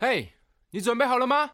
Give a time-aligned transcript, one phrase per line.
[0.00, 0.28] 嘿，hey,
[0.70, 1.50] 你准备好了吗？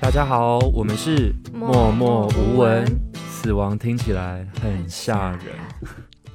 [0.00, 5.54] 大家好，我们是默默无闻，死亡听起来很吓人。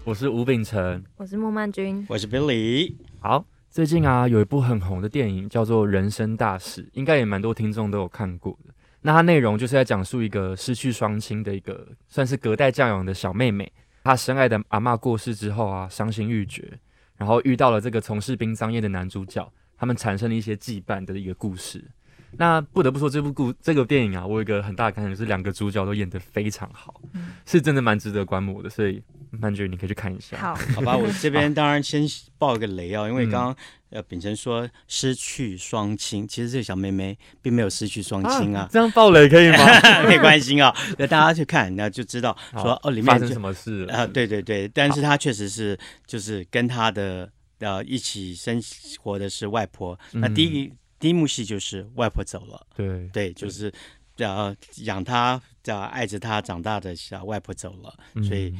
[0.05, 2.95] 我是吴秉承，我是莫曼君，我是 Billy。
[3.19, 8.73] 好，最近啊，有一部很红的电影叫做《人生大事》，应该也蛮多听众都有看过的。
[9.01, 13.69] 那它内容就是在讲述一个失去双亲的一个算是隔代教养的小妹妹，
[14.07, 16.79] 他深爱的阿嬷过世之后啊，伤心欲绝，
[17.17, 21.83] 然后遇到了这个从事殡葬业的男主角，他们产生了一些羁绊的一个故事。
[22.31, 30.37] 那不得不说，这部故这个电影啊，我有一个很大的感想，就是两个主角都演得非常好，嗯、是真的蛮值得观摩的，所以曼君你可以去看一下。
[30.37, 32.05] 好， 好吧，我这边当然先
[32.37, 33.55] 爆一个雷啊，因为刚刚。
[33.89, 38.69] 呃，秉承说失去双亲，其实这个小妹妹并没有失去双亲啊，啊。
[38.69, 39.57] 这样爆雷可以吗？
[40.09, 43.93] 没关系啊，那大家去看，那就知道说哦，里面发生什么事了？
[43.93, 48.61] 啊、呃，对对对，但是她确实是就是跟她的呃一起生
[48.99, 49.97] 活的是外婆。
[50.11, 53.71] 嗯、那第一第一幕戏就是外婆走了，对对，就是
[54.17, 58.53] 呃养他、呃爱着他长大的小外婆走了，嗯、所以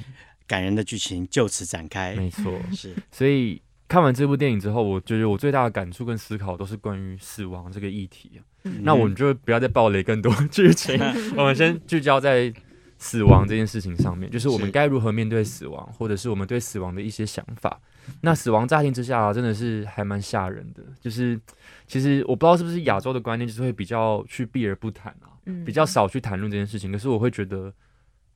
[0.45, 2.15] 感人的剧情就此展开。
[2.15, 3.61] 没错，是所以。
[3.89, 8.33] 看完这部电影之后，我觉得我最大的感触跟思考都是关于死亡这个议题。
[8.65, 10.99] 嗯、那我们就不要再暴雷更多剧情，
[11.37, 12.53] 我们先聚焦在
[12.97, 17.79] 死亡这件事情上面，就是我们该如何面对死亡，或者是我们对死亡的一些想法。
[18.21, 20.83] 那死亡乍听之下、啊，真的是还蛮吓人的。
[20.99, 21.39] 就是
[21.87, 26.91] 其实我不知道是不是亚洲的观念，就是会比较去避而不谈啊，比较少去谈论这件事情。
[26.91, 27.73] 可是我会觉得。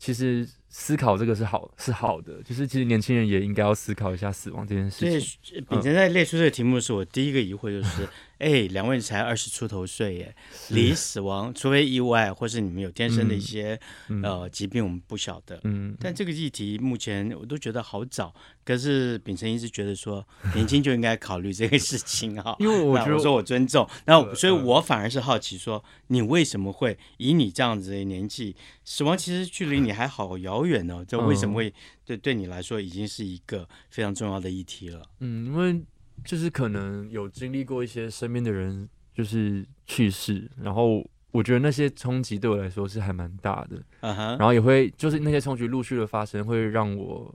[0.03, 2.41] 其实思考这个是好，是好的。
[2.41, 5.19] 就是其实年轻人也应该要思考一下死亡这件事情。
[5.19, 8.09] 所以秉承在列出这个题目的时候，我第一个疑惑就是。
[8.41, 10.35] 哎，两位才二十出头岁耶，
[10.69, 15.61] 离死亡，除非意外，或是你们有天生的一些、嗯、呃疾病，我们不晓得。
[15.63, 18.33] 嗯，但这个议题目前我都觉得好早。
[18.63, 22.55] 可是秉承一直觉得说， 年轻就应该考虑这个事情哈。
[22.57, 31.03] 因为我觉得我说我尊重，那所以我反而是好奇说，你为什么会以你这样子的年纪，死亡其实距离你还好遥远呢？
[31.07, 31.73] 这为什么会
[32.05, 35.01] 对对你来说已经是一个非常重要的议题了？
[35.19, 35.81] 嗯，因为。
[36.23, 44.37] 就是可能有经历过一些身边的人就是去世，然后我觉得那些冲击对我来说是还蛮大的，uh huh.
[44.37, 47.33] 然后也会就是那些冲击陆续的发生，会让我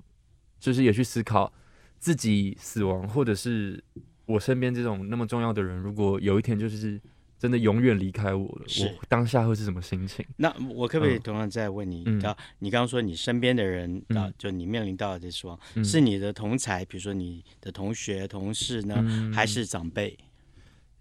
[0.61, 1.53] 就是也去思考
[1.99, 3.83] 自己死亡，或者是
[4.27, 7.01] 我身边这种那么重要的人，如果有一天就是。
[7.47, 10.27] 真的永远离开我了，我当下会是什么心情？
[10.37, 12.03] 那我可不可以同样再问你？
[12.07, 12.17] 嗯、
[12.59, 14.03] 你刚刚说你身边的人
[14.37, 20.19] 就你面临到的死亡，嗯、是你的同才，比如说你的同学、同事呢，嗯、还是长辈？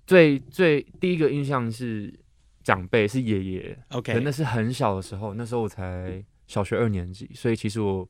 [0.06, 2.14] 最最第一个印象是
[2.62, 3.80] 长辈，是爷爷。
[3.90, 8.08] OK，那是很小的时候，那时候我才小学二年级，所以其实我。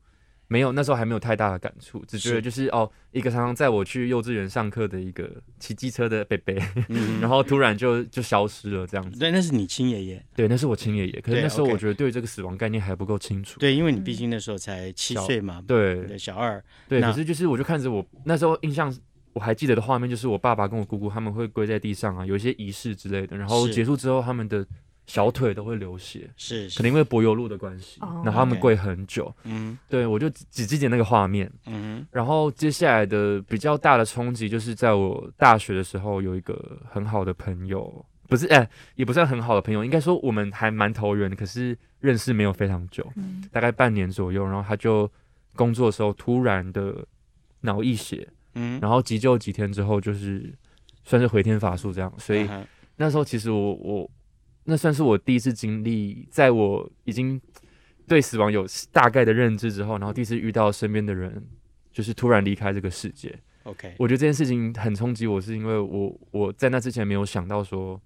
[0.47, 5.29] 没有，那时候还没有太大的感触，只觉得就是，是哦，一个常常载我去幼稚园上课的一个
[5.59, 9.17] 骑机车的贝贝，嗯、然后突然就就消失了这样子。
[9.17, 10.25] 对，那是你亲爷爷。
[10.35, 11.22] 对，那是我亲爷爷。
[11.22, 13.59] 可是那时候我觉得对这个死亡概念还不够清楚。
[13.59, 15.63] 对，因为你毕竟那时候才七岁嘛。
[15.66, 16.63] 对，小二。
[16.88, 18.95] 对，可是就是我就看着我那时候印象
[19.34, 24.66] 我还记得的画面，就是我爸爸跟我姑姑他们会跪在地上啊，有一些仪式之类的，然后结束之后他们的。
[25.07, 43.07] 小腿都会流血，是，可能因为柏油路的关系，然后他们跪很久，嗯，对，我就只记得那个画面，嗯，然后接下来的比较大的冲击就是在我大学的时候有一个很好的朋友，不是，哎，也不算很好的朋友，应该说我们还蛮投缘的，可是认识没有非常久，
[43.51, 45.09] 大概半年左右，然后他就
[45.55, 47.05] 工作的时候突然的
[47.61, 50.51] 脑溢血，嗯，然后急救几天之后就是
[51.03, 52.49] 算是回天乏术这样，所以
[52.95, 54.09] 那时候其实我我。
[54.68, 57.40] 那算是我第一次经历，在我已经
[58.08, 61.48] 对死亡有大概的认知之后，然后第一次遇到身边的人，
[61.92, 63.38] 就是突然离开这个世界。
[63.62, 68.02] OK，我觉得这件事情很冲击我，是因为我我在那之前没有想到说，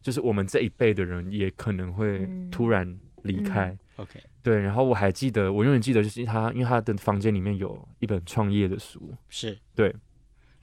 [0.00, 3.66] 就是我们这一辈的人也可能会突然离开。
[3.66, 9.94] 嗯、OK，对，然后我还记得，我永远记得就是他，因为他的房间里面有一本创业的书，是对，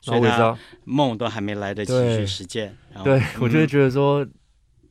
[0.06, 2.76] 然后我知道梦都还没来得及去实践。
[3.04, 4.28] 对，对我就会觉得说。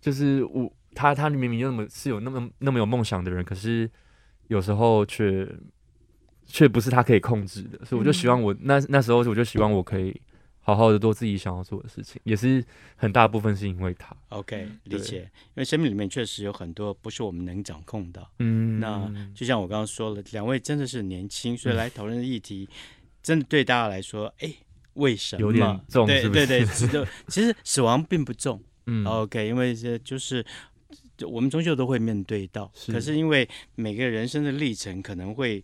[0.01, 3.91] 就是我他他明明就那么是有那么那么有梦想的人，可是
[4.49, 5.49] 有时候却
[6.47, 10.21] 却不是他可以控制的，所以我就希望我那那时候我就希望我可以
[10.63, 12.65] 好好的做自己想要做的事情，也是
[12.97, 14.15] 很大部分是因为他。
[14.31, 18.27] OK，理解，因为生命里面确实有很多不是我们能掌控的。
[18.41, 22.69] 嗯，那就像我刚刚说了，两位真的是年轻，所以来讨论的议题，
[23.23, 24.53] 真的对大家来说，哎，
[24.95, 25.41] 为什么？
[25.41, 26.47] 有点重，是不是？
[26.47, 28.63] 对对对，其实死亡并不重。
[28.91, 30.45] 嗯，OK，因为这就是
[31.21, 35.63] 我们终究都会面对到，是，可是因为每个人生的历程可能会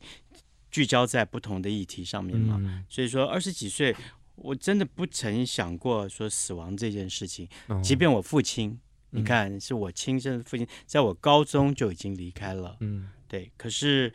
[0.71, 2.57] 聚焦在不同的议题上面嘛。
[2.61, 3.95] 嗯、所以说二十几岁，
[4.37, 7.49] 我真的不曾想过说死亡这件事情。
[7.67, 8.71] 哦、即便我父亲，
[9.11, 12.77] 嗯、你看是我亲生的父亲，在我高中就已经离开了。
[12.81, 13.51] 嗯，对。
[13.57, 14.13] 可是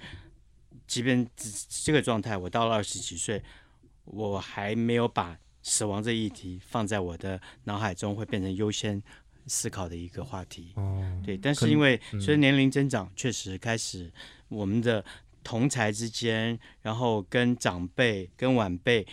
[0.87, 1.27] 即便
[1.83, 3.41] 这个状态，我到了二十几岁，
[4.05, 9.01] 我还没有把死亡这议题放在我的脑海中，会变成优先
[9.45, 10.73] 思考的一个话题。
[10.75, 11.37] 哦，对。
[11.37, 14.11] 但是因为随着年龄增长，嗯、确实开始
[14.47, 15.03] 我们的
[15.43, 19.05] 同才之间，然后跟长辈、跟晚辈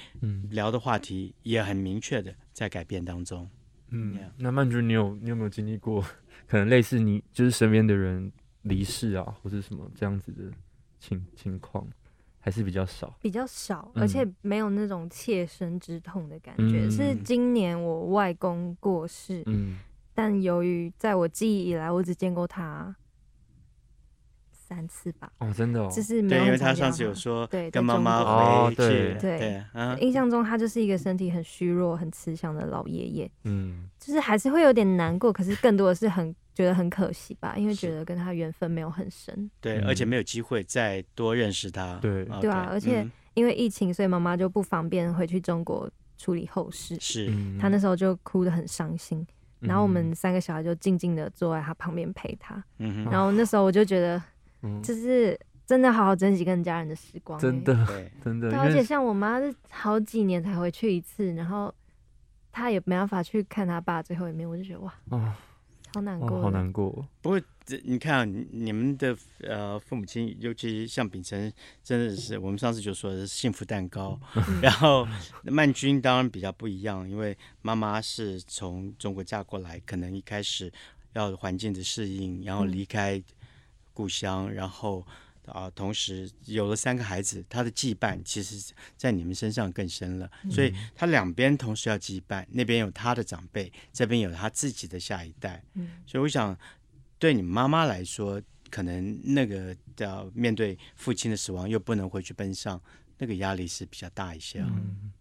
[0.51, 3.49] 聊的话题，也很明确的在改变当中。
[3.91, 6.05] 嗯那曼君，你有你有没有经历过
[6.47, 8.31] 可能类似你就是身边的人
[8.63, 10.45] 离世啊，或者什么这样子的
[10.99, 11.89] 情情况？
[12.41, 16.87] 还是比较少，比较少，而且没有那种切身之痛的感觉。
[16.87, 19.79] 嗯、是今年我外公过世，嗯、
[20.15, 22.95] 但由于在我记忆以来，我只见过他
[24.51, 25.31] 三次吧。
[25.39, 29.65] 哦，真的哦，就是没有，因为他上次有说对跟妈妈回去，对对，
[30.01, 33.31] 印象中他就是一个身体很虚弱、很慈祥的老爷爷。
[33.45, 36.35] 嗯，就是还是会有点难过，可是更多的是很。
[36.59, 49.25] 觉得很可惜吧，因为觉得跟他缘分没有很深，对，而且没有机会再多认识他，对，对啊，而且因为疫情，所以妈妈就不方便回去中国处理后事，是，他那时候就哭得很伤心，
[49.61, 54.21] 然后我们三个小孩就静静的坐在他旁边陪他，然后那时候我就觉得，
[54.83, 57.87] 就是真的好好珍惜跟家人的时光，真的，
[58.21, 61.73] 真的，而且像我妈是好几年才回去一次，然后
[62.51, 64.93] 他也没办法去看他爸最后一面，我就觉得哇。
[65.99, 67.09] 好难过，哦，好难过。
[67.21, 67.41] 不过，
[67.83, 71.53] 你看，啊，你们的呃父母亲，尤其像秉承，
[71.83, 74.19] 真的是我们上次就说的是幸福蛋糕。
[74.63, 75.07] 然后
[75.43, 80.73] 曼君当然比较不一样，因为妈妈是从中国嫁过来，可能一开始
[81.15, 83.21] 要环境的适应，然后离开
[83.93, 85.05] 故乡，然后。
[85.51, 90.31] 啊，同时有了三个孩子，他的羁绊其实，在你们身上更深了。
[90.51, 95.63] 所以他两边同时要羁绊，那边有他的长辈，这边有他自己的下一代。
[96.07, 96.57] 所以我想，
[97.19, 98.41] 对你妈妈来说，
[98.71, 102.81] 可能那个要面对父亲的死亡，又不能回去奔丧，
[103.19, 104.61] 那个压力是比较大一些。
[104.61, 105.13] 嗯，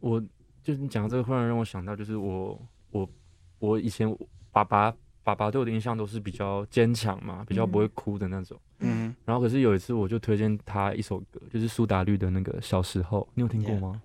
[0.00, 0.20] 我
[0.62, 3.10] 就是你讲到这个，忽然让我想到，就是我我
[3.58, 4.08] 我以前
[4.50, 4.94] 爸爸。
[5.22, 8.58] 爸爸对我的印象都是比较坚强嘛，比较不会哭的那种。
[8.78, 14.00] 嗯，然后可是有一次，我就推荐他一首歌，就是苏打绿的那个《小时候》，你有听过吗.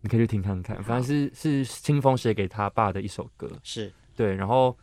[0.00, 3.50] 你可以去听看看，反正是是清风写给他爸的一首歌。
[3.62, 4.76] 是对，然后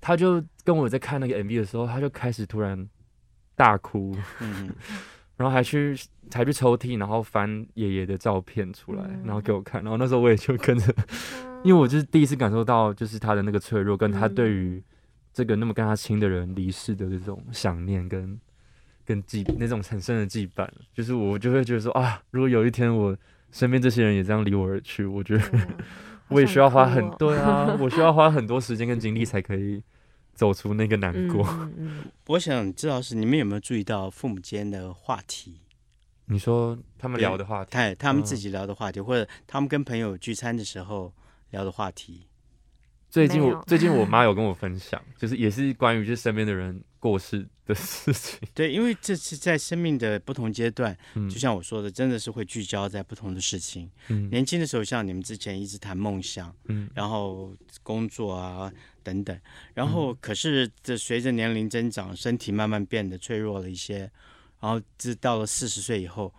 [0.00, 2.88] 他就跟我在看那个 MV 的时候，他就开始突然
[3.56, 4.72] 大哭，嗯，
[5.36, 5.96] 然后还去
[6.32, 10.94] 还去抽屉，然后翻爷爷的照片出来，然后给我看，然后那时候我也就跟着，
[11.64, 14.80] 因为我就是第一次感受到，就是他的那个脆弱，跟他对于。
[15.32, 18.40] 这个那么跟他亲的人离世的这种想念跟
[19.04, 23.16] 跟羁那种很深的羁绊，就是我就会觉得说啊，如果有一天我
[23.50, 25.68] 身边这些人也这样离我而去，我觉得、嗯、
[26.28, 29.82] 我也需要花很多啊，我需要花很多时间跟精力才可以
[30.34, 31.42] 走出那个难过。
[31.48, 35.62] 嗯嗯、我想知道是你们有没有注意到父母间的话题？
[36.26, 41.10] 你说他们聊的话题，他他们自己聊的话题，嗯、或者他们跟朋友聚餐的时候
[41.52, 42.27] 聊的话题。
[43.10, 48.38] 最近我最近我妈有跟我分享，就是也是关于就是身边的人过世的事情。
[48.54, 53.90] 对，因为这是在生命的不同阶段，嗯、就像我说的，真的是会聚焦在不同的事情。
[54.08, 58.70] 嗯、年轻的时候，像你们之前一直谈梦想，嗯，然后工作啊
[59.02, 59.40] 等等，
[59.72, 64.00] 然后可是这随着年龄增长，身体慢慢变得脆弱了一些，
[64.60, 66.34] 然后这到了四十岁以后，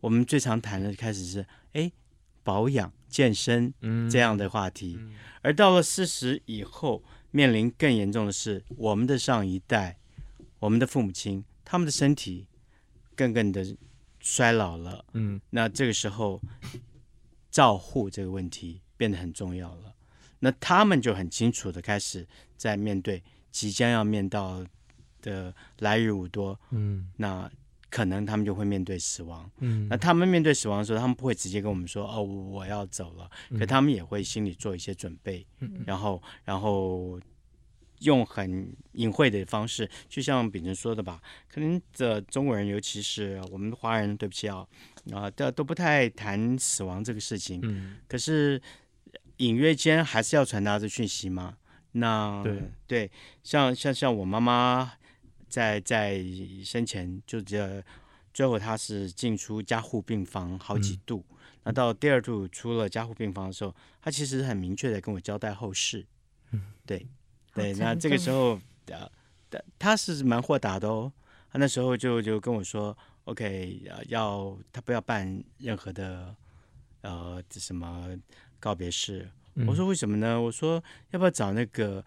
[0.00, 1.90] 我们最常谈的开始是哎
[2.42, 2.92] 保养。
[3.10, 3.74] 健身
[4.08, 7.02] 这样的话题，嗯嗯、而到了四十以后，
[7.32, 9.98] 面临更严重的是我们的上一代，
[10.60, 12.46] 我们的父母亲，他们的身体
[13.16, 13.76] 更更的
[14.20, 15.04] 衰老了。
[15.14, 16.40] 嗯，那这个时候
[17.50, 19.94] 照护这个问题变得很重要了。
[20.38, 22.26] 那他们就很清楚的开始
[22.56, 24.64] 在面对即将要面到
[25.20, 26.58] 的来日无多。
[26.70, 27.50] 嗯，那。
[27.90, 33.28] 可能他们就会面对死亡，嗯，那他们面对死亡的时候，他们不会直接跟我们说哦，我要走了，
[33.58, 37.20] 可他们也会心里做一些准备，嗯，然后然后
[37.98, 44.64] 用很隐晦的方式，就像秉承说的吧，可能这中国人，尤其是我们华人，对不起啊，
[45.12, 48.62] 啊，都都不太谈死亡这个事情，嗯，可是
[49.38, 51.56] 隐约间还是要传达这讯息嘛，
[51.92, 52.62] 那对。
[52.86, 53.10] 对，
[53.42, 54.92] 像像像我妈妈。
[55.50, 56.24] 在在
[56.64, 57.82] 生前就这，
[58.32, 61.24] 最后他是进出加护病房好几度。
[61.28, 66.06] 嗯、那到第二度出了加护病房的时候，他其实很明确的跟我交代后事。
[66.52, 67.06] 嗯，对
[67.52, 67.74] 对。
[67.74, 69.10] 那这个时候，呃，
[69.78, 71.12] 他是蛮豁达的哦。
[71.52, 76.34] 他那时候就就跟我说：“OK，要他不要办任何的
[77.02, 78.16] 呃什么
[78.60, 79.28] 告别式。
[79.54, 80.40] 嗯、我说为什么呢？
[80.40, 82.04] 我说要不要找那个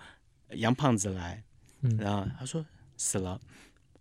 [0.51, 1.43] 杨胖子来？
[1.81, 2.65] 嗯、然后他说
[3.03, 3.39] 死了。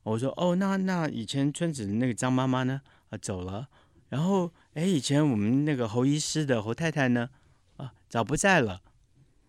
[0.04, 2.80] 我说哦，那那以前村子的那个张妈妈呢？
[3.10, 3.68] 啊，走了。
[4.08, 7.28] 然后哎，以前我们那个侯医师的侯太太呢？
[7.76, 8.80] 啊，早不在了。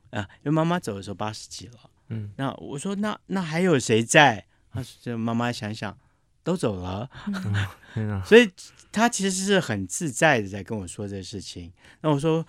[0.09, 1.73] 啊，因为妈妈走的时候八十几了。
[2.09, 4.45] 嗯，那我说那那还有谁在？
[4.71, 5.95] 他说这妈妈想想，
[6.43, 7.09] 都走了。
[7.95, 8.51] 嗯、所以
[8.91, 11.71] 他其实是很自在的在跟我说这个事情。
[12.01, 12.45] 那我说，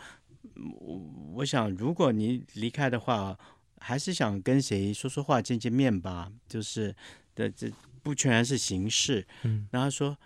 [0.80, 1.00] 我
[1.37, 3.38] 我想如果你离开的话，
[3.85, 6.33] 还是想跟谁说说话、见见面吧。
[6.49, 6.95] 就是
[7.35, 7.71] 的，这
[8.03, 9.26] 不全然是形式。
[9.43, 10.17] 嗯，然后他说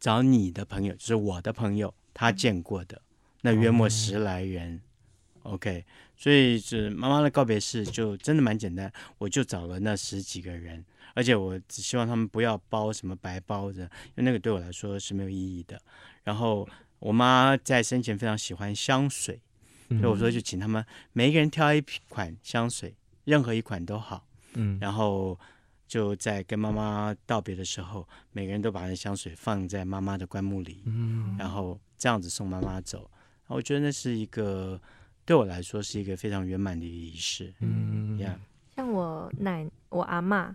[0.00, 3.00] 找你的朋友，就是我的朋友，他见过的
[3.42, 4.74] 那约莫十来人。
[4.74, 5.84] 嗯、OK。
[6.16, 15.78] 所以是妈妈的告别式就真的蛮简单，我就找了那十几个人，而且我只希望他们不要包什么白包的，因为那个对我来说是没有意义的。
[16.22, 16.66] 然后
[17.00, 19.40] 我妈在生前非常喜欢香水，
[19.88, 22.94] 所以我说就请他们每一个人挑一款香水，
[23.24, 24.26] 任何一款都好。
[24.54, 25.38] 嗯，然后
[25.86, 33.10] 就在跟妈妈道别的时候，每个人都把那香水放在妈妈的棺木里，嗯，然后这样子送妈妈走。
[33.48, 34.80] 我觉得那是一个。
[35.26, 37.50] 对我来说是一个非常圆满的一个仪式。
[37.60, 38.36] 嗯，Yeah.
[38.76, 40.54] 像我奶，我阿嬷，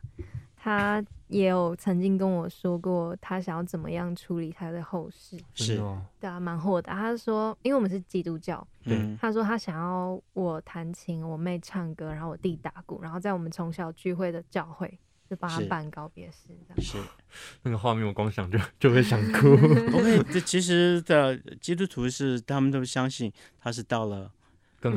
[0.56, 5.38] 她也有曾经跟我说过，他想要怎么样处理他的后事。
[5.54, 5.82] 是，
[6.20, 6.94] 对啊，蛮豁达。
[6.94, 16.50] 他说，因为我们是基督教，嗯，他说他想要我弹琴，我妹唱歌，然后我弟打鼓，然后在我们从小聚会的教会就帮他办告别式。
[16.68, 16.98] 这样是，
[17.64, 19.54] 那个画面我光想就就会想哭。
[19.96, 24.32] OK，这其实的基督徒是他们都相信他是到了。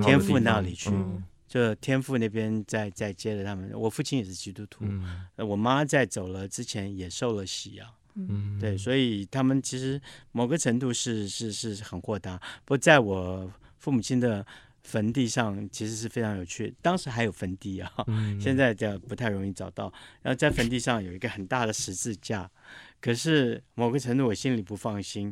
[0.00, 3.70] 天父那里去，嗯、就天父那边在在接着他们。
[3.74, 12.38] 我父亲也是基督徒，嗯、我妈在走了之前也受了洗啊，嗯，对，所以他们其实某个程度是是是很豁达。
[12.64, 14.46] 不过在我父母亲的
[14.82, 16.74] 坟地上，其实是非常有趣。
[16.80, 19.92] 当时还有坟地啊，嗯、现在就不太容易找到。
[20.22, 22.50] 然后在坟地上有一个很大的十字架，
[22.98, 25.30] 可是某个程度我心里不放心。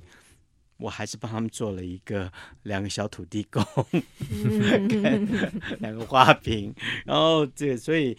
[0.81, 2.33] 我还是帮他们做了一个
[2.63, 3.63] 两个小土地公，
[5.81, 8.17] 两个花瓶，然后这个所以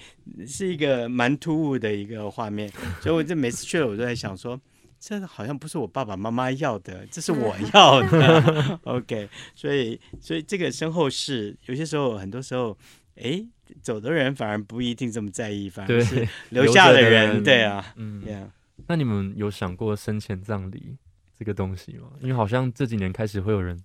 [0.47, 4.59] 是一个蛮突兀的一个画面，所以我这每次去了，我都在想说，
[4.99, 8.79] 这好像不是我爸爸妈妈要的，这是我要的。
[8.85, 12.77] OK，所以所以这个身后事，有些时候很多时候，
[13.15, 13.43] 哎，
[13.81, 18.49] 走的人反而不一定这么在意，反而是留下的人，的对啊，嗯。
[18.87, 20.97] 那你们有想过生前葬礼？
[21.41, 23.75] 这个东西嘛，因为好像这几年开始会有人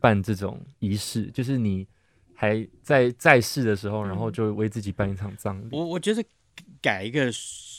[0.00, 1.88] 办这种仪式，就是你
[2.34, 5.68] 还在在世的时候，然后就为自己办一场葬礼。
[5.72, 6.22] 我我觉得
[6.82, 7.30] 改一个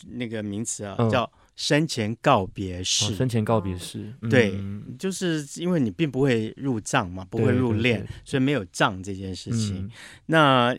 [0.09, 3.13] 那个名词啊，嗯、叫生前告别式。
[3.13, 9.85] 哦、生前告别式，对，嗯、就是因为你并不会入葬嘛，不会入殓，对对对，所以没有葬这件事情。
[9.85, 9.91] 嗯、
[10.25, 10.75] 那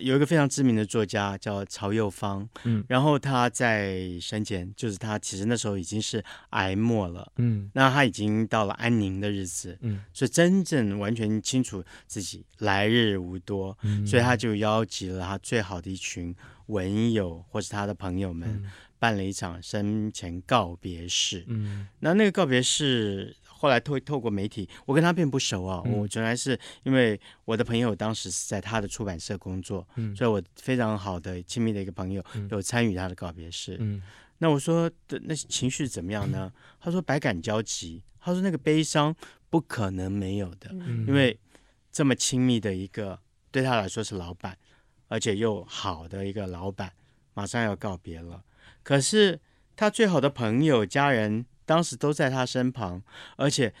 [0.00, 16.34] 有一个非常知名的作家叫曹幼芳，嗯，然后他在生前，就是他其实那时候已经是癌末了，嗯，那他已经到了安宁的日子，嗯，所以真正完全清楚自己来日无多，嗯，所以他就邀集了他最好的一群
[16.66, 23.36] 文友或是他的朋友们，嗯，办了一场生前告别式，嗯，那那个告别式。
[23.58, 25.82] 后来透透过媒体，我跟他并不熟啊。
[25.86, 33.78] 嗯、我原来是因为我的朋友当时是在他的出版社工作，嗯、所以我非常好的亲密的一个朋友有参与他的告别式。
[33.80, 34.02] 嗯、
[34.38, 36.52] 那我说的那情绪怎么样呢？
[36.54, 38.02] 嗯、他说百感交集。
[38.20, 39.14] 他说那个悲伤
[39.48, 41.38] 不可能没有的，嗯、因为
[41.90, 43.18] 这么亲密的一个
[43.50, 44.58] 对他来说是老板，
[45.08, 46.92] 而且又好的一个老板，
[47.34, 48.42] 马上要告别了。
[48.82, 49.40] 可是
[49.74, 51.46] 他最好的朋友家人。
[51.66, 53.02] 当时都在他身旁，
[53.36, 53.74] 而且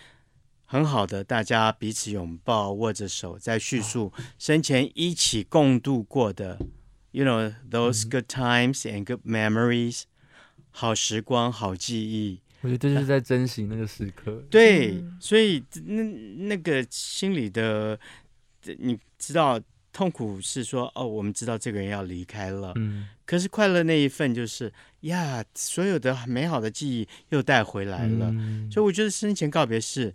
[0.66, 6.58] 很好的，大家彼此拥抱、握着手，在叙述生前一起共度过的
[7.12, 10.02] ，you know those good times and good memories，
[10.70, 12.42] 好时光、好记忆。
[12.60, 14.44] 我觉得这就是在珍惜那个时刻。
[14.50, 16.02] 对，所以那
[16.48, 17.98] 那个心里的，
[18.78, 19.58] 你知道。
[19.96, 30.12] 痛苦是说哦，我们知道这个人要离开了，嗯，可是快乐那一份就是呀，所有的美好的记忆又带回来了，嗯，所以我觉得生前告别是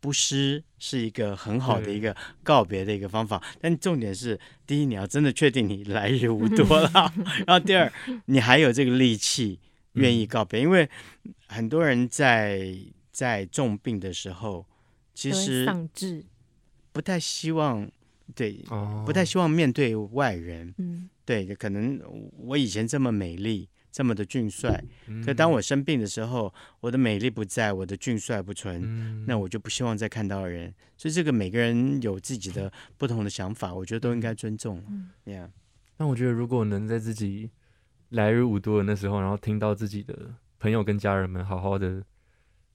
[0.00, 3.42] 不失是一个很好的一个告别的一个方法。
[3.58, 6.90] 但重点是，第一你要真的确定你来日无多了，
[7.48, 7.90] 然后第二
[8.26, 9.58] 你还有这个力气
[9.94, 10.86] 愿意告别，嗯，因为
[11.46, 12.76] 很多人在
[13.10, 14.66] 在重病的时候，
[15.14, 16.22] 其实丧志，
[16.92, 17.90] 不太希望。
[18.34, 18.64] 对，
[19.04, 20.74] 不太希望面对外人。
[20.78, 22.00] 嗯，对，可能
[22.36, 24.82] 我以前这么美丽，这么的俊帅。
[25.06, 30.72] 嗯、可当我生病的时候，我的美丽不在，我的俊帅不存，嗯、那我就不希望再看到人。
[30.96, 34.82] 所以这个每个人有自己的 不同的想法，我觉得都应该尊重。
[34.88, 35.50] 嗯，Yeah。
[35.96, 37.50] 但我觉得如果能在自己
[38.10, 42.02] 来日无多的那时候，然后听到自己的朋友跟家人们好好的，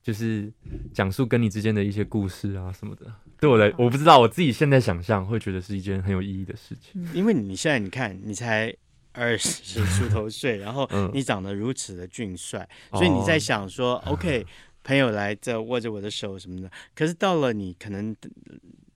[0.01, 0.53] 就是
[0.93, 7.07] 讲述跟你之间的一些故事啊什么的，对我来，我不知道我自己现在想象会觉得是一件很有意义的事情。
[7.13, 8.73] 因为你现在你看，你才
[9.13, 14.45] 二十出头岁， 然后你长得如此的俊帅，嗯、所以你在想说、哦、，OK，
[14.83, 16.71] 朋友来这握着我的手什么的。
[16.95, 18.15] 可是到了你可能，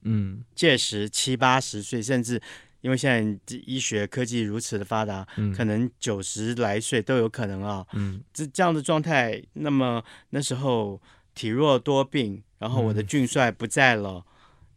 [0.04, 2.42] 嗯，届时七八十岁，甚至。
[2.82, 7.86] 因为现在医学科技如此的发达，嗯、可能九十来岁都有可能啊。
[7.94, 11.00] 嗯，这这样的状态，那么那时候
[11.36, 14.24] 体弱多病，然后我的俊帅不在了，嗯、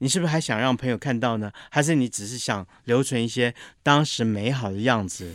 [0.05, 1.51] 你是不是还想让朋友看到呢？
[1.71, 5.35] 还是你只是想留存一些当时美好的样子？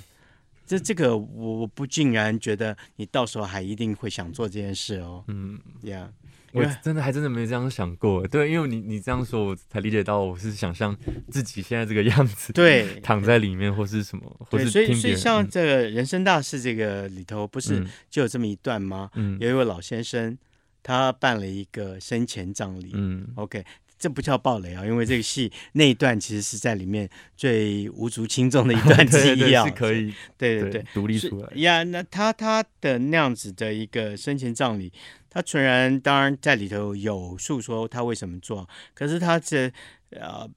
[0.67, 5.23] 这这个我我不竟然觉得你到时候还一定会想做这件事哦。
[5.27, 6.09] 嗯，Yeah。
[6.51, 10.95] 我真的还真的没这样想过，对，因为你你这样说，我才理解到我是想象
[11.31, 19.09] 自己现在这个样子，对，躺在里面或是什么，或是所以所以像这个人生大事这个里头，不是就有这么一段吗？
[19.15, 20.37] 嗯，有一位老先生，
[20.81, 23.63] 他办了一个生前葬礼，嗯，OK，
[23.99, 31.83] 这不叫暴雷啊，因为这个戏那一段其实是在里面最无足轻重的一段之一啊， 是 可以，对对对，独立出来呀。
[31.83, 34.91] 那他他的那样子的一个生前葬礼。
[35.31, 39.71] 他纯然当然在里头有诉说他为什么做，可是他这
[40.09, 40.49] 呃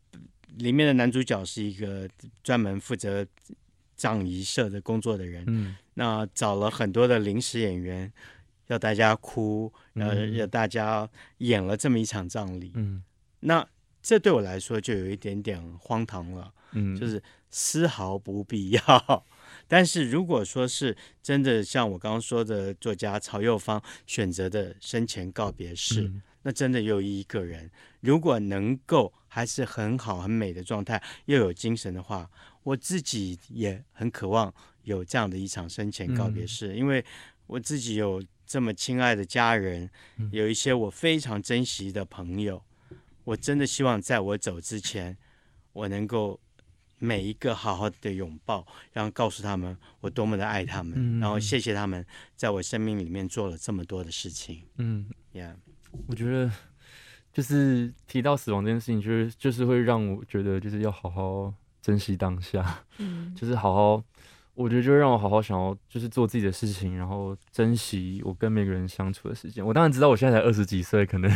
[0.56, 2.08] 里面的男主角是一个
[2.42, 3.26] 专门负责
[3.94, 8.10] 葬仪社的工作的人，嗯，那找了很多的临时演员，
[8.68, 11.06] 要大家哭，然后，要大家
[11.36, 13.02] 演了这么一场葬礼，嗯，
[13.42, 13.66] 那
[14.02, 19.26] 这对我来说就有一点点荒唐了，嗯，就是丝毫不必要。
[19.68, 27.70] 但是如果说是真的像我刚刚说的作家曹幼芳选择的生前告别式，嗯、那真的又一个人，
[28.00, 32.28] 如果能够还是很好很美的状态，又有精神的话，
[32.64, 34.52] 我自己也很渴望
[34.82, 37.04] 有这样的一场生前告别式，嗯、因为
[37.46, 39.88] 我自己有这么亲爱的家人，
[40.32, 42.62] 有一些我非常珍惜的朋友，
[43.24, 45.16] 我真的希望在我走之前，
[45.72, 46.40] 我能够。
[47.04, 52.06] 每一个好好的拥抱，然后告诉他们我多么的爱他们，嗯、然后谢谢他们
[52.36, 54.62] 在我生命里面做了这么多的事情。
[54.76, 55.56] 嗯，Yeah，
[56.06, 56.48] 我觉得
[57.32, 64.04] 就是提到死亡这件事情，就是就是会让我觉得就是要好好珍惜当下，嗯， 就是好好，
[64.54, 69.66] 我觉得就让我好好想要就是做自己的事情，然后珍惜我跟每个人相处的时间。
[69.66, 71.28] 我当然知道我现在才二十几岁，可能。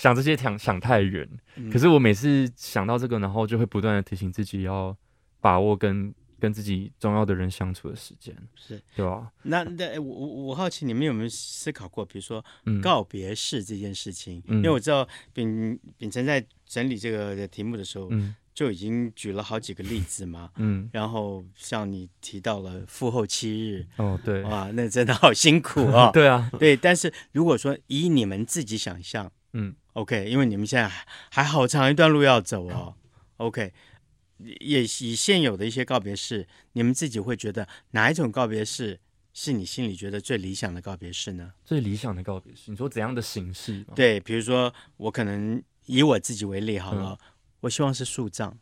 [0.00, 1.28] 想这些想想太远，
[1.70, 4.96] 可是我每次想到这个，然后就会不断的提醒自己要
[5.42, 9.30] 把握跟跟自己重要的人相处的时间，是对吧？
[9.42, 12.42] 那那我我我好奇你们有没有思考过，比如说
[12.80, 14.42] 告别式这件事情？
[14.46, 20.50] 嗯、因为我知道秉秉承在整理这个的题目的时候，嗯、就已经举了好几个例子嘛。
[20.56, 26.10] 嗯，然后像你提到了复后七日，哦对，哇，那真的好辛苦啊、哦。
[26.14, 26.74] 对啊，对。
[26.74, 29.74] 但是如果说以你们自己想象，嗯。
[30.00, 30.90] OK，因为你们现在
[31.30, 32.94] 还好长一段路要走哦。
[33.36, 33.70] OK，
[34.38, 38.98] 也以现有的一些告别式，你们自己会觉得哪一种告别式
[39.34, 41.52] 是你心里觉得最理想的告别式呢？
[41.66, 43.84] 最理想的告别式，你说怎样的形式？
[43.94, 47.26] 对，比如说我可能以我自己为例好了，嗯、
[47.60, 48.58] 我希望是树葬。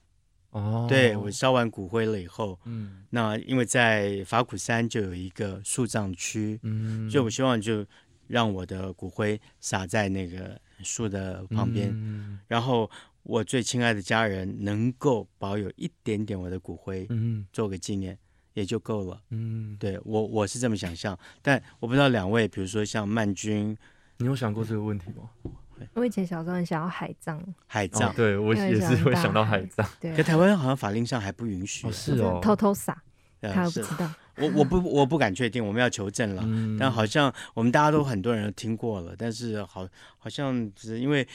[0.50, 7.86] 哦，对，我烧完骨灰了以后，嗯，那因为在法鼓山就有一个树葬区，嗯，所以我希望就
[8.26, 10.60] 让我的骨灰撒在那个。
[10.82, 12.90] 树的旁边，嗯、然后
[13.22, 18.18] 我最亲爱的家人能够保有一点点我的骨灰，嗯，做个纪念
[18.54, 19.20] 也就够了。
[19.30, 23.76] 嗯，对我我是这么想象，但我不知道两位，比如说像曼君，
[24.18, 25.30] 你有想过这个问题吗？
[25.94, 33.00] 我以前小时候很想要海葬，海葬，对我也是会想到海葬，对，可台湾好像法令上还不允许，哦是哦，偷偷撒，
[33.40, 34.10] 他不知道。
[34.36, 36.42] 我我不我不敢确定，我们要求证了。
[36.46, 41.26] 嗯、但好像我们大家都很多人都听过了，但是好好像是因为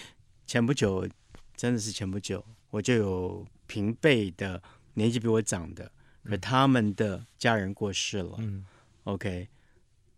[0.48, 1.08] 前不久，
[1.56, 4.62] 真的是前不久，我就有平辈的
[4.94, 5.92] 年纪比我长的，
[6.24, 8.36] 可他们的家人过世了。
[8.38, 8.66] 嗯、
[9.04, 9.50] OK，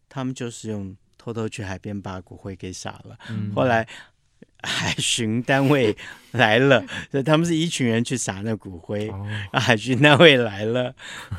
[0.08, 3.88] 他们就是用偷偷去海边把骨灰给撒了，嗯、后来。
[4.66, 5.96] 海巡单位
[6.32, 9.08] 来了，所以他们是一群人去撒那骨灰。
[9.08, 9.26] Oh.
[9.54, 10.94] 海巡单位来了，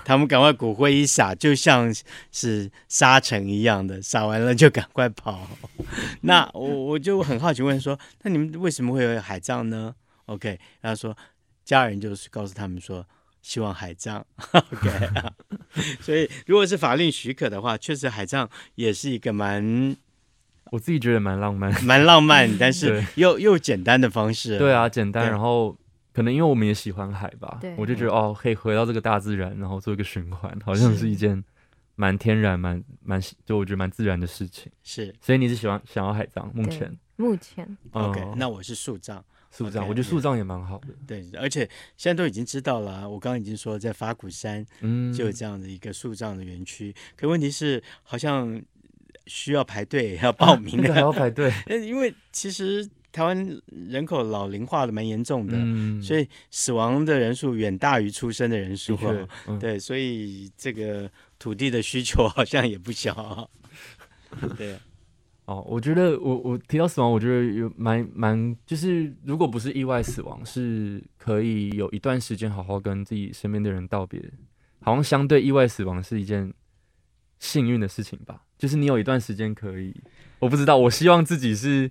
[0.05, 1.93] 他们赶快骨灰一撒，就像
[2.31, 5.47] 是沙尘一样的，撒完了就赶快跑。
[6.23, 9.95] 那我我就很好奇问说，那你们为什么会有海葬呢
[10.27, 11.17] ？OK，然后说
[11.65, 13.07] 家人就是告诉他们说，
[13.43, 14.25] 希望海葬。
[14.53, 14.91] OK，
[16.01, 19.97] 所以如果是法令许可的话，确实海葬也是一个蛮，
[20.71, 24.59] 我自己觉得蛮浪漫， 蛮浪漫，但是又又简单的方式。
[24.59, 25.77] 对啊，简单，然后。
[26.13, 31.45] 可能因为我们也喜欢海吧，我就觉得哦，可以回到这个大自然，然后做一个循环，好像是一件
[31.95, 34.73] 蛮天然、蛮蛮就我觉得蛮自然的事情。
[34.83, 36.51] 是，所以你是喜欢想要海葬？
[36.55, 40.89] 目前目前，OK，那我是树葬，树葬，我觉得树葬也蛮好的。
[41.07, 46.95] 对，而且现在都已经知道了，我刚刚已经说在法鼓山，嗯，就有这样的一个树葬的园区。
[47.15, 48.59] 可问题是，好像
[49.27, 52.89] 需要排队 要报名的，还要排队， 因为其实。
[53.13, 58.95] 台湾人口老龄化的蛮严重的，嗯、所以死亡的人数远大于出生的人数。
[59.47, 63.49] 嗯、对，所以这个土地的需求好像也不小。
[64.59, 64.79] 对，
[65.47, 74.23] 哦，我觉得我我提到死亡，我觉得有蛮蛮，就是如果不是意外死亡，是可以有一段时间好好跟自己身边的人道别，
[74.83, 76.53] 好像相对意外死亡是一件
[77.39, 78.43] 幸运的事情吧。
[78.59, 79.95] 就是你有一段时间可以，
[80.39, 81.91] 我不知道，我希望自己是。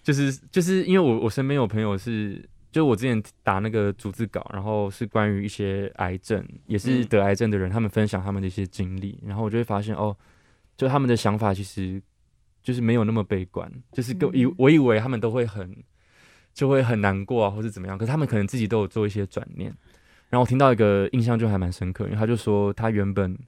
[0.00, 2.42] 就是就是因为我我身边有朋友是，
[2.72, 10.16] 就我之前打那个逐字稿，然后是关于一些癌症，也是得癌症的人，他们分享他们的一些经历，然后我就会发现哦，
[10.78, 12.00] 就他们的想法其实
[12.62, 15.76] 就是没有那么悲观，就是跟以我以为他们都会很
[16.54, 19.68] 就会很难过啊，或是怎么样，可是他们可能自己都有做一些转念，
[20.30, 23.38] 然后我听到一个印象就还蛮深刻，因为他就说他原本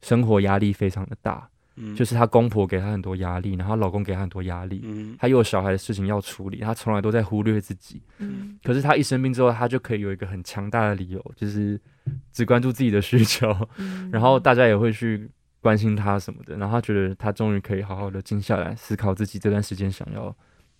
[0.00, 1.50] 生活压力非常的大。
[1.94, 11.80] 就是她公婆给她很多压力，然后她老公给她很多压力，嗯，她又有小孩的事情要处理，她从来都在忽略自己，嗯，可是她一生病之后，她就可以有一个很强大的理由，就是
[12.32, 20.34] 只关注自己的需求，嗯，然后大家也会去关心她什么的，然后她觉得她终于可以好好的静下来思考自己这段时间想要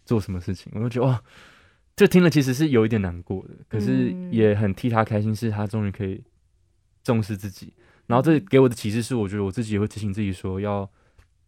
[0.04, 1.22] 做什么事情，我就觉得哇，
[1.96, 6.22] 这听了其实是有一点难过的，可是也很替她开心，是她终于可以
[7.02, 7.72] 重视自己。
[8.08, 10.90] 然后这给我的启示是，我觉得我自己也会提醒自己说，要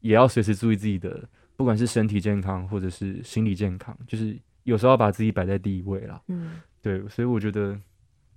[0.01, 6.21] 也要随时注意自己的，不管是身体健康或者是心理健康，就是有时候要把自己摆在第一位啦。
[6.29, 7.81] 嗯，对，所以我觉得，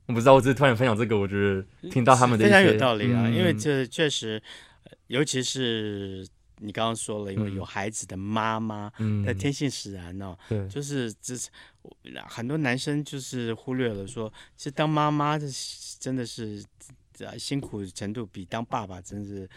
[0.05, 4.41] 我不知道，我只是突然分享这个，我觉得听到他们的非常有道理啊，嗯、因为这确实，
[5.07, 6.25] 尤其是
[6.59, 11.49] 你刚刚说了，因为有孩子的妈妈，嗯，那天性使然哦，对，就是这是
[12.29, 15.45] 很多男生就是忽略了说，其实当妈妈的
[15.99, 16.63] 真的是。
[17.37, 19.49] 辛苦程度比当爸爸真是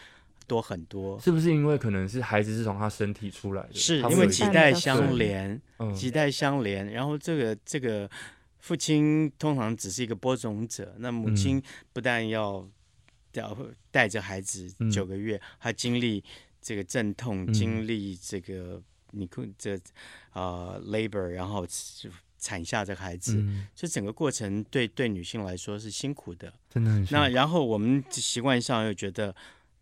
[0.47, 3.75] 多很多，是不是因为可能是孩子是从他身体出来的？
[3.75, 8.09] 是因为脐带相连，脐带相连，然后这个这个
[8.59, 12.69] 父亲通常只是一个播种者，那母亲不但要
[13.33, 13.57] 要
[13.91, 16.23] 带着孩子九个月，还经历
[16.61, 19.77] 这个阵痛，经历这个你看这
[20.31, 22.11] 啊 labor，然后就。
[22.39, 23.35] 产下这个孩子，
[23.75, 27.13] 这、嗯、整个过程对对女性来说是辛苦的，真的很辛苦。
[27.15, 29.35] 那然后我们习惯上又觉得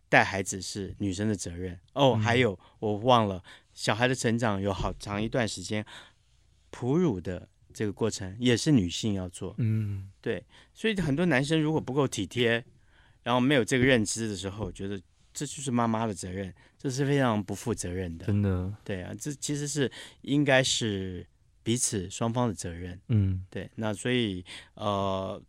[0.07, 5.85] 带孩子是女生的责任哦，嗯、还有我忘了，小孩的成长有好长一段时间，
[6.69, 9.53] 哺乳的这个过程也是女性要做。
[9.57, 12.63] 嗯，对，所以很多男生如果不够体贴，
[13.23, 14.97] 然后没有这个认知的时候，觉得
[15.33, 18.25] 这就是妈妈的责任，这是非常不负责任的。
[18.27, 19.91] 真的，对啊，这其实是
[20.21, 21.27] 应该是。
[21.65, 25.41] 彼此双方的责任，嗯，对，那所以呃，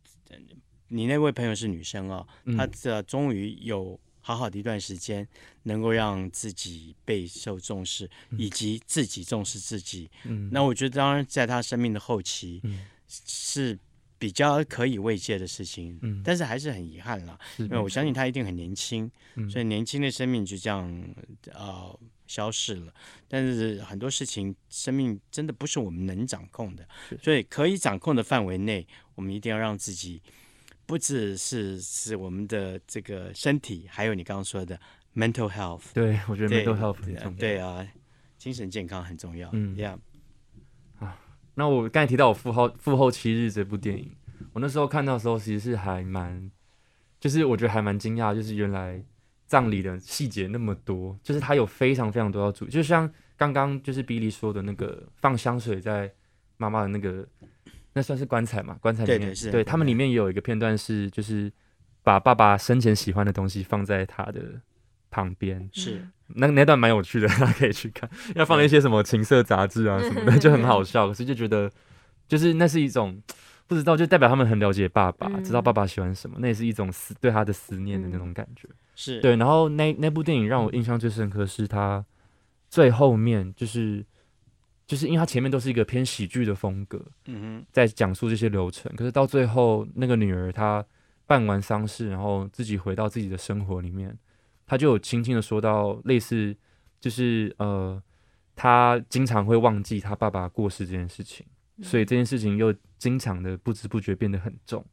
[0.89, 2.27] 你那位朋友是女生啊、
[2.57, 5.29] 她这终于有好好的一段时间，
[5.65, 10.11] 能够让自己备受重视，嗯、以及自己重视自己。
[10.25, 13.79] 嗯，那我觉得当然在她生命的后期，嗯，是
[14.19, 21.15] 比较可以慰藉的事情，嗯，但是还是很遗憾了，因为我相信他一定很年轻，嗯、所以年轻的生命就这样
[21.53, 21.99] 呃。
[22.29, 22.93] 消失了，
[23.29, 26.85] 但是很多事情，生命真的不是我们能掌控的，
[27.23, 30.21] 所以可以掌控的范围内，我们一定要让自己，
[30.87, 34.77] 不只是是我们的这个身体，还有你刚刚说的
[35.15, 35.83] mental health。
[35.95, 37.39] 对，我觉得 mental health 很重要。
[37.39, 37.87] 对啊，
[38.37, 39.49] 精神健康很重要。
[39.53, 39.97] 嗯，Yeah.
[41.57, 44.15] 啊，那我刚才提到我父后父后七日这部电影，
[44.53, 46.51] 我那时候看到的时候，其实是还蛮，
[47.19, 49.05] 就是我觉得还蛮惊讶，就是原来。
[49.49, 56.13] 葬礼的细节那么多，就是他有非常非常多要注意，就像刚刚就是 Billy 说的那个放香水在
[56.57, 57.25] 妈妈的那个，
[57.93, 58.77] 那算是棺材嘛？
[58.81, 61.49] 棺材里面，对他们里面也有一个片段是，就是
[62.03, 64.61] 把爸爸生前喜欢的东西放在他的
[65.17, 66.07] 旁边，是。
[66.29, 71.71] 那那段蛮有趣的， 大家可以去看，要放一些什么情色杂志啊什么的，就很好笑， 可是就觉得
[72.29, 73.23] 就是那是一种。
[73.69, 78.69] 不知道，就代表他们很了解爸爸，嗯、知道爸爸喜欢什么，那也是一种思对他的思念的那种感觉。
[78.95, 79.21] 是。
[79.21, 82.05] 对，然后那那部电影让我印象最深刻是他
[82.71, 84.07] 最后面，就是
[84.87, 90.85] 就是因为他前面都是一个偏喜剧的风格，嗯哼，在讲述这些流程，可是到最后那个女儿她
[91.27, 94.17] 办完丧事，然后自己回到自己的生活里面，
[94.67, 96.57] 他就有轻轻的说到类似，
[97.01, 98.03] 就是呃，
[98.55, 101.47] 他经常会忘记他爸爸过世这件事情，
[101.83, 104.85] 所以这件事情又经常的不知不觉变得很重。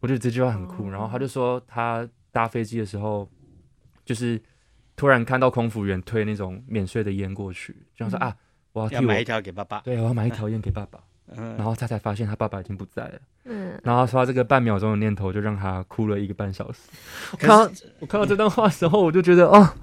[0.00, 0.90] 我觉得这句话很酷。
[0.90, 3.26] 然后他就说，他搭飞机的时候，
[4.04, 4.40] 就是
[4.94, 8.36] 突然看到空服员推那种免税的烟过去，就想说啊，
[8.72, 11.02] 我要替我要买一条给爸爸，对，我要买一条烟给爸爸。
[11.26, 13.18] 然后他才发现他爸爸已经不在了。
[13.44, 16.80] 嗯，然后他说这个半秒钟的念头就让他哭了一个半小时。
[17.32, 19.74] 我看到我看到这段话的时候，我就觉得哦，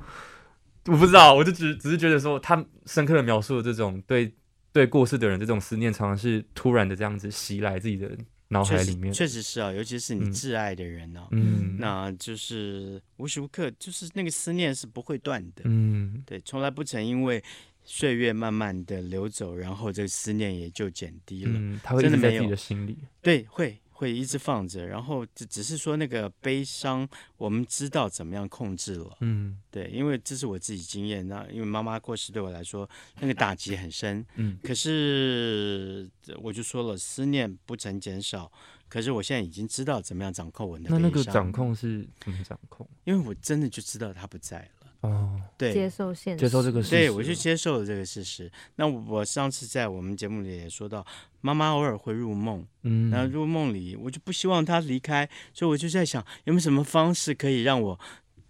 [0.86, 4.34] 我不知道，我就只只是觉得说，他深刻的描述了这种对
[4.72, 8.10] 对过世的人这种思念，常常是突然的这样子袭来自己的
[8.50, 9.12] 脑海里面。
[9.12, 15.64] 确实是啊，尤其是你挚爱的人呢，嗯，那就是无时无刻就是那个思念是不会断的。
[15.66, 17.44] 嗯，对，从来不曾因为。
[17.84, 21.52] 岁月慢慢的流走，然后这个思念也就减低了。
[21.54, 22.98] 嗯，他会一直在自己的心里。
[23.22, 29.18] 对，会会一直放着，然后只只是说那个悲伤，我们知道怎么样控制了。
[29.20, 31.28] 嗯，对，因为这是我自己经验。
[31.28, 32.90] 那因为妈妈过世对我来说，
[33.20, 34.26] 那个打击很深。
[34.36, 36.10] 嗯，可是
[36.42, 38.52] 我就说了，思念不曾减少。
[38.88, 41.02] 可是我现在已经知道怎么样掌控我的悲伤。
[41.02, 42.86] 那那个掌控是怎么掌控？
[43.06, 44.81] 因为我真的就知道他不在了。
[45.02, 48.52] 哦，对，接受现实，接受这个事实，对，我就接受了这个事实。
[48.76, 51.04] 那我上次在我们节目里也说到，
[51.42, 58.00] 妈妈偶尔会入梦，嗯，然后入梦里，我就不希望她离开，所以我就在想，有没有什么方式可以让我，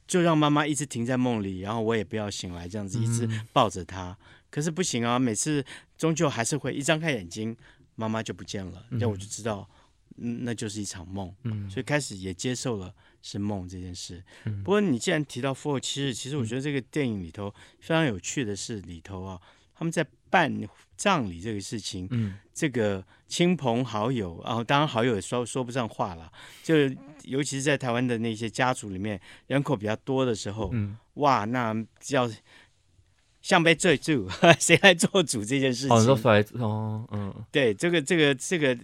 [0.05, 4.09] 就让妈妈一直停在梦里，然后我也不要醒来，这样子一直抱着她。
[4.09, 4.17] 嗯、
[4.49, 5.63] 可是不行啊，每次
[5.97, 7.55] 终究还是会一张开眼睛，
[7.95, 9.65] 妈妈就不见了，那、嗯、我就知道，
[10.17, 12.93] 嗯，那就是一场梦，嗯，所以开始也接受了。
[13.21, 14.23] 是梦这件事，
[14.63, 19.39] 不过你既然提到《父后七日》，其实我觉得这个电影里头非常有趣的是里头啊，
[19.75, 20.51] 他们在办
[20.95, 26.31] 葬礼这个事情，嗯，这个亲朋好友，然后当然好友也说说不上话了，
[26.63, 26.75] 就
[27.23, 32.29] 尤其是在台湾的那些家族里面，人口比较多的时候，嗯，哇，那叫
[33.41, 34.27] 像被罪住，
[34.59, 35.97] 谁来做主这件事情？
[36.59, 38.77] 哦，嗯，对，这个这个这个，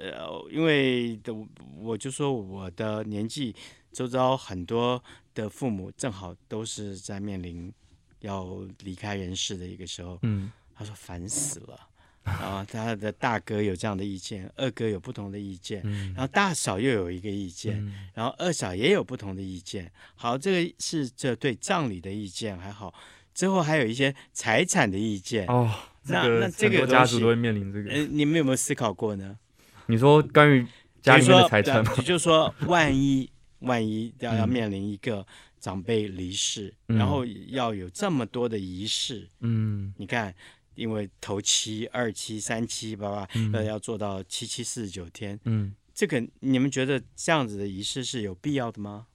[0.00, 1.34] 呃，因为的
[1.80, 3.54] 我就说我的年纪。
[3.94, 5.02] 周遭很多
[5.34, 7.72] 的父母正好都是在面临
[8.18, 11.78] 要离开人世的一个时候，嗯，他说烦死了，
[12.24, 19.90] 然后他的大哥有这样的意见，二哥有不同的意见，嗯，然后大嫂又有一个意见，嗯，然后二嫂也有不同的意见。
[20.16, 22.92] 好，这个是这对葬礼的意见还好，
[23.32, 25.72] 之后还有一些财产的意见哦。
[26.06, 29.38] 那那这个家族都会面临这个，呃，你们有没有思考过呢？
[29.86, 30.66] 你说关于
[31.00, 31.92] 家里面的财产吗？
[31.98, 33.30] 也就是说，万一。
[33.64, 35.26] 万一要要面临一个
[35.58, 40.34] 长辈离世，嗯、然后要有这么多的仪式，嗯，你看，
[40.74, 49.06] 因为头七、二七、三七，爸爸呃要做到七七四十九天，嗯，这个你们觉得这样子的仪式是有必要的吗？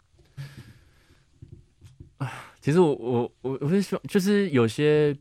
[2.17, 5.15] 啊，其实我我我我会说，就是有些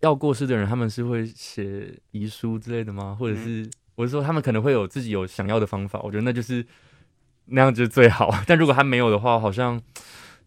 [0.00, 3.16] 要过世的人，他们是会写遗书之类的吗？
[3.18, 6.64] 或者是、嗯、我是说，他们可能会有自己有想要的方法，我觉得那就是。
[7.46, 9.80] 那样就最好， 但如果他没有的话，好像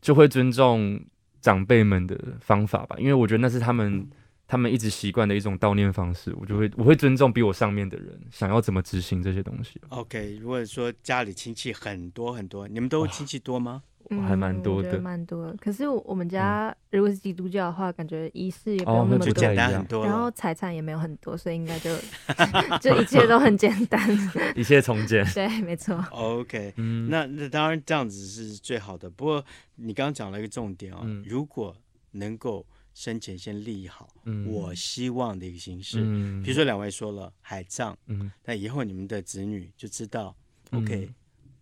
[0.01, 0.99] 就会尊重
[1.41, 4.07] 长辈们的方法吧，因为我觉得那是他们
[4.47, 9.79] 他们一直习惯的一种悼念方式，我就会我会尊重比我上面的人想要怎么执行这些东西。
[9.89, 13.83] OK，如果说家里亲戚很多很多，你们都亲戚多吗？
[13.96, 15.57] 嗯、还蛮多的，蛮多的。
[15.57, 21.95] 可是我们家如果是基督教的话，感觉仪式也不用那么多，哦、简单很多，然后财产也没有很多，所以应该就
[22.81, 23.99] 就一切都很简单，
[24.55, 25.25] 一切从简。
[25.33, 25.95] 对，没错。
[26.11, 29.09] OK，嗯，那那当然这样子是最好的。
[29.09, 29.43] 不过
[29.75, 31.75] 你刚刚讲了一个重点啊、哦，嗯、如果
[32.11, 40.35] 能够生前先立好，嗯、我希望的一个形式，嗯、比如说两位说了海葬，嗯，那以后你们的子女就知道、
[40.71, 41.09] 嗯、，OK，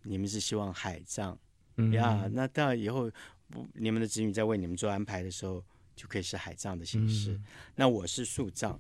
[0.04, 1.38] 你们是希望海葬。
[1.94, 3.12] 呀那当然以后
[3.74, 5.64] 你们的子女在为你们做安排的时候，
[5.96, 7.34] 就可以是海葬的形式。
[7.34, 8.72] 嗯、那我是树葬，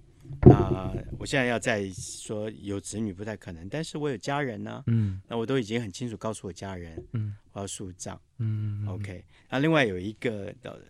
[0.42, 4.84] 啊、呃，我现在要再说有子女不太可能，但是我有家人呢、啊。
[4.88, 8.20] 嗯，那我都已经很清楚告诉我家人，嗯，我要树葬。
[8.40, 9.24] 嗯，OK。
[9.50, 10.82] 那另外有一个的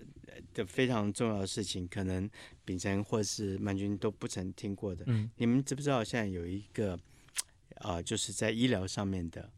[0.53, 2.27] 的非常重要的事情，可能
[2.63, 5.03] 秉承或是曼君都不曾听过的。
[5.07, 6.95] 嗯，你们知不知道现在有一个
[7.75, 9.51] 啊、呃，就是在医疗上面的，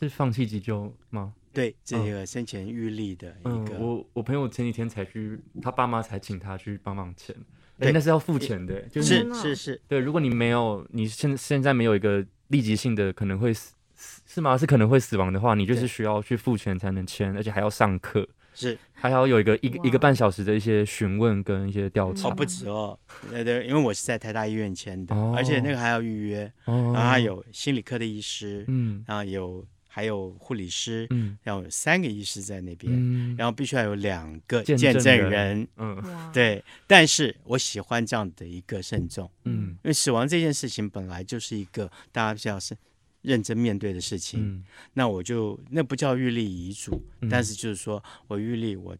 [0.00, 1.34] 是放弃急救吗？
[1.54, 7.34] 对，这个生前预立的一个，嗯、我我朋友前几天才去，他爸妈才请他去帮忙签，
[7.78, 13.74] 哎对，那是要付钱的，就是是是，对，如果你没有，你现现在没有一个立即性的可能会死，
[14.26, 14.58] 是吗？
[14.58, 22.98] 是可能会死亡的话，你就是需要去付钱才能签，而且还要上课，是还要有一个一个一个半小时的一些询问跟一些调查，哦，不止哦，
[23.30, 29.64] 对对，因为我是在台大医院签的，哦、而且那个还要预约，哦、然后还有心理科的医师，嗯，然后有。
[29.94, 36.02] 还有护理师，嗯，要有三个医师在那边，嗯，然后必须要有两个见证人，嗯，
[36.32, 36.64] 对。
[36.88, 42.76] 但是我喜欢这样的一个慎重，嗯，因为死亡这件事情本来就是一个大家比较是
[43.22, 48.96] 认真面对的事情，嗯，那我就那不叫预立遗嘱，嗯，但是就是说我预立我。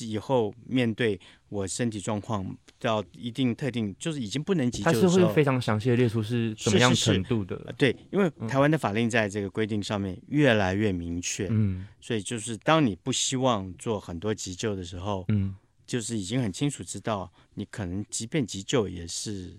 [0.00, 7.56] 以后面对我身体状况到一定特定，就是已经不能急救的时候，他是会非常详细的列出是怎么样程度的。
[7.56, 15.54] 是是是对，因为台湾的法令在这个规定上面越来越明确，嗯，所以就是当你不希望做很多急救的时候，嗯，
[15.86, 19.54] 就是已经很清楚知道你可能即便急救也是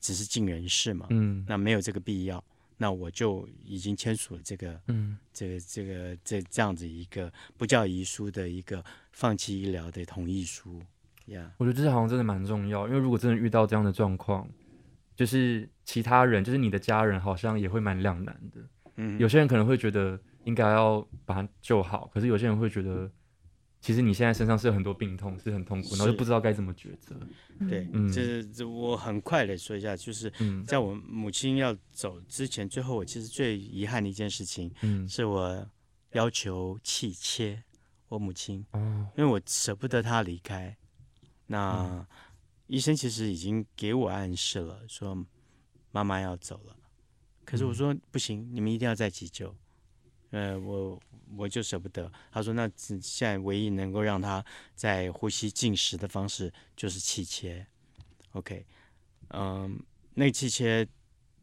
[0.00, 2.42] 只是尽人事嘛，嗯，那没有这个必要。
[2.84, 10.82] 那我就已经签署了这个，嗯，这个这个这这样子一个不叫遗书的一个放弃医疗的同意书，
[11.28, 14.46] 呀、yeah，我觉得这好像真的蛮重要，因为如果真的遇到这样的状况，
[15.16, 18.60] 就是其他人，就是你的家人，好像也会蛮两难的。
[18.96, 23.10] 嗯，有些人可能会觉得应该要把他救好，可是有些人会觉得。
[23.84, 27.14] 其实你现在身上是有很多病痛，是很痛苦，然后就不知道该怎么抉择。
[27.68, 30.32] 对，嗯，就是这我很快的说一下，就是
[30.66, 35.68] 在我母亲要走之前，最后我其实最遗憾的一件事情，嗯，是我
[36.12, 37.62] 要求弃切
[38.08, 40.74] 我母亲，哦，因为我舍不得她离开。
[41.48, 42.06] 那
[42.68, 45.26] 医生其实已经给我暗示了，说
[45.92, 46.74] 妈妈要走了，
[47.44, 49.54] 可是我说不行，你们一定要再急救。
[50.34, 51.00] 呃，我。
[51.36, 52.12] 我就舍不得。
[52.30, 54.44] 他说：“那现在唯一能够让他
[54.76, 57.66] 在呼吸进食的方式就是气切。
[58.34, 58.64] ”OK，
[59.30, 59.76] 嗯，
[60.12, 60.86] 那气切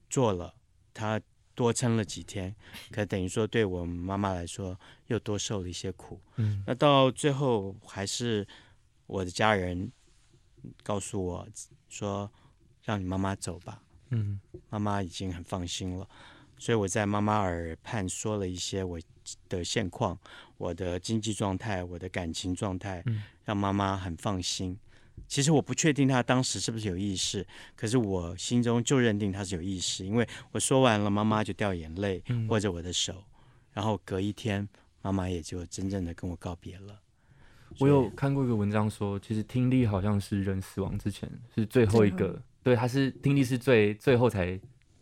[0.09, 0.53] 做了，
[0.93, 1.19] 他
[1.55, 2.55] 多撑了几天，
[2.91, 6.21] 可等于说对我妈妈来说又多受了一些苦。
[6.37, 8.47] 嗯，那到最后还是
[9.07, 9.91] 我的家人
[10.83, 11.45] 告诉我
[11.89, 12.31] 说
[12.83, 16.07] ：“让你妈妈走吧。”嗯，妈妈已经很放心了，
[16.61, 18.97] 所以我在妈妈耳畔说了一些我。
[19.47, 20.17] 的现况，
[20.57, 23.03] 我的经济状态，我的感情状态，
[23.45, 24.77] 让妈妈很放心。
[25.27, 27.45] 其实我不确定她当时是不是有意识，
[27.75, 33.23] 可是我心中就认定她是有意识，因为我说完了，妈妈就掉眼泪，握着我的手，
[33.71, 34.67] 然后隔一天，
[35.03, 36.99] 妈妈也就真正的跟我告别了。
[37.77, 44.59] 我有看过一个文章说，其实听力好像是人死亡之前是最后一个，对，他是听力是最最后才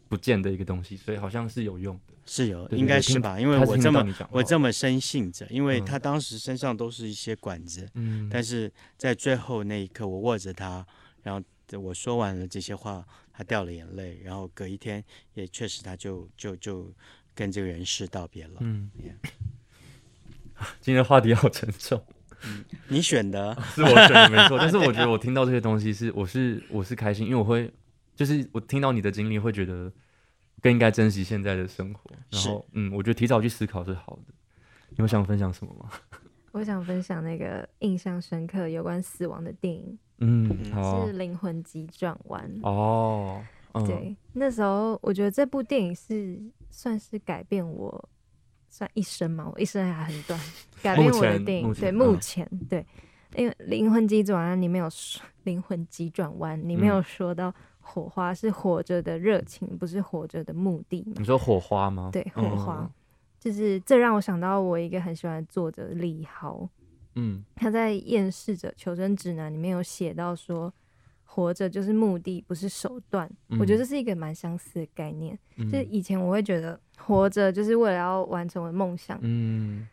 [0.10, 2.14] 不见的一个东西，所以好像是有用的。
[2.26, 10.86] 是有，应该是吧，因为我这么我这么深信着，因为他当时身上都是一些管子，嗯，但是在最后那一刻，我握着他，
[11.24, 16.94] 然后我说完了这些话，他掉了眼泪，然后隔一天也确实他就就就
[17.34, 19.30] 跟这个人世道别了，嗯，yeah.
[20.82, 22.04] 今天的话题好沉重，
[22.44, 23.58] 嗯，你选的。
[23.74, 27.72] 是我选的没错，但是我觉得我听到这些东西是我是我是开心，因为我会
[28.20, 29.92] 就是我听到你的经历会觉得。
[30.62, 34.34] 更应该珍惜现在的生活，然后，嗯，我觉得提早去思考是好的。
[34.90, 35.90] 你有想分享什么吗？
[36.52, 40.74] 我想分享那个印象深刻有关死亡的电影，嗯，是
[41.12, 43.42] 《灵魂急转弯》哦。
[43.88, 46.38] 对，那时候我觉得这部电影是
[46.70, 48.10] 算是改变我
[48.70, 50.38] 算一生嘛，我一生还很短，
[50.84, 51.74] 改变我的电影。
[51.74, 52.86] 对，目前、嗯、对，
[53.38, 57.56] 因为《灵魂急转弯》里面有说，《灵魂急转弯》里面有说到。
[57.90, 61.04] 火花是活着的热情，不是活着的目的。
[61.16, 62.12] 你说火花吗？
[62.14, 62.90] 对，火花、嗯、
[63.40, 66.70] 就是这让我想到我一个很喜欢的作者李豪。
[67.16, 70.72] 嗯，他在《厌世者求生指南》里面有写到说，
[71.26, 73.28] 活着就是目的，不是手段。
[73.48, 75.38] 嗯、我觉得这是一个蛮相似的概念。
[75.58, 79.18] 嗯、就是以前我会觉得活着就是为了要完成我的梦想。
[79.24, 79.88] 嗯，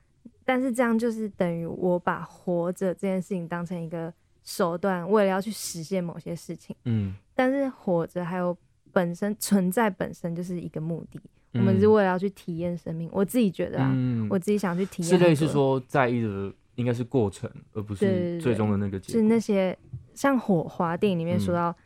[0.44, 4.12] 但是这样就是等于我把活着这件事情当成一个
[4.46, 6.74] 手段，为了要去实现某些事情。
[6.84, 7.14] 嗯。
[7.34, 8.56] 但是活着还有
[8.92, 11.20] 本身存在本身就是一个目的，
[11.52, 13.10] 嗯、我们是为了要去体验生命。
[13.12, 15.10] 我自己觉得啊，嗯、我自己想去体验。
[15.10, 19.20] 是类似说在意的应该是过程，而不是最终的那个结果。
[19.20, 19.76] 是那些
[20.14, 21.76] 像火花电影里面说到，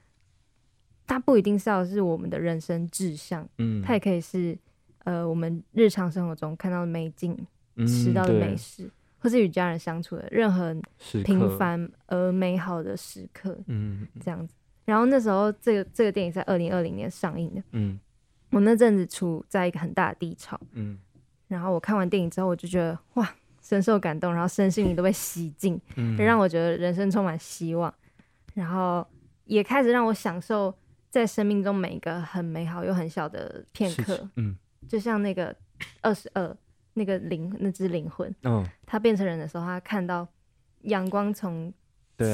[1.07, 4.57] 它、嗯、不一定是要是我们的人生志向，嗯，它也可以是
[5.05, 7.37] 呃我们日常生活中看到的美景，
[7.75, 8.89] 嗯、吃到的美食，
[9.21, 10.75] 或是与家人相处的任何
[11.23, 14.55] 平凡而美好的时刻，嗯，这样子。
[14.87, 17.63] 然后那时候，这个这个电影在二零二零年上映的。
[17.73, 18.01] 嗯，
[18.51, 20.59] 我那阵子处在一个很大的低潮。
[20.73, 20.99] 嗯，
[21.47, 27.93] 然后我看完电影之后，我就觉得哇，深受感动，然后身心灵都被洗净，嗯，让我觉得人生充满希望。
[28.55, 29.07] 然后
[29.45, 30.75] 也开始让我享受
[31.09, 34.29] 在生命中每一个很美好又很小的片刻。
[34.37, 34.57] 嗯，
[34.89, 35.55] 就像那个
[36.01, 36.57] 二十二
[36.95, 40.27] 那个灵那只灵魂，嗯，他变成人的时候，他看到
[40.83, 41.73] 阳光从。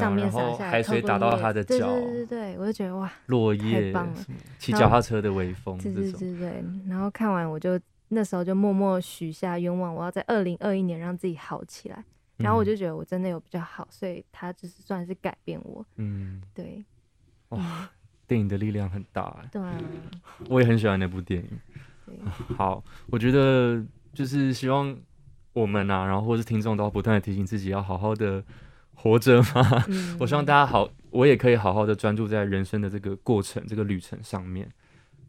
[0.01, 4.27] 上面洒下来，海水打到他的脚，对对对对，我就觉得哇，落叶，太棒了！
[4.59, 6.65] 骑脚踏车的微风，对对对对。
[6.89, 7.79] 然后看完我就
[8.09, 12.05] 那时候就默默许下愿望，我要在二零二一年让自己好起来。
[12.39, 15.87] 然后我就觉得我真的有比较好，所以他就是算是改变我。
[15.99, 16.85] 嗯，对。
[17.51, 17.89] 哇，
[18.27, 19.41] 电影的力量很大。
[19.53, 19.81] 对啊。
[20.49, 22.19] 我也很喜欢那部电影。
[22.57, 23.81] 好，我觉得
[24.17, 24.97] 就是希望
[25.53, 28.43] 我们啊，然后或是听众都要不断的提醒自己，要好好的
[28.95, 29.85] 活着嘛。
[29.89, 30.17] 嗯。
[30.19, 34.73] 我希望大家好，我也可以好好的专注在人生的这个过程、这个旅程上面，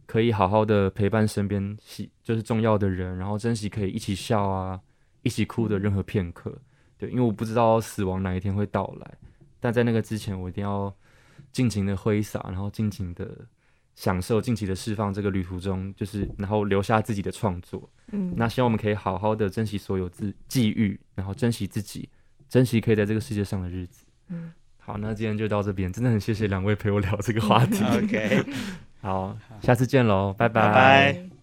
[0.06, 4.80] 可以好好的陪伴身边喜就是重要的人，然后珍惜可以一起笑啊、
[5.22, 6.58] 一起哭的任何片刻。
[6.98, 9.18] 对，因为我不知道死亡哪一天会到来，
[9.60, 10.96] 但在那个之前，我一定要
[11.52, 13.46] 尽情的挥洒，然后尽情的
[13.98, 15.12] 享受，近期的释放。
[15.12, 17.90] 这个旅途中，就是然后留下自己的创作。
[18.12, 22.08] 嗯，那希望我们可以好好的珍惜所有自际遇，然后珍惜自己，
[22.48, 24.06] 珍惜可以在这个世界上的日子。
[24.30, 27.84] 嗯，好，那今天就到这边，真的很谢谢两位陪我聊这个话题。
[27.84, 28.46] OK，
[29.02, 30.62] 好，下次见喽，拜拜。
[30.62, 31.37] 拜拜。